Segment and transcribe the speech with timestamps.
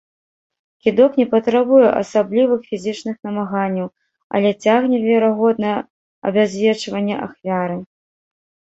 [0.85, 3.87] Кідок не патрабуе асаблівых фізічных намаганняў,
[4.35, 5.79] але цягне верагоднае
[6.33, 7.77] абязвечванне ахвяры.